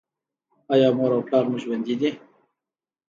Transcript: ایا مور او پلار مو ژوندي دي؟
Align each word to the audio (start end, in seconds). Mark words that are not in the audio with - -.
ایا 0.73 0.89
مور 0.97 1.11
او 1.15 1.21
پلار 1.27 1.45
مو 1.49 1.57
ژوندي 1.63 1.95
دي؟ 2.01 2.09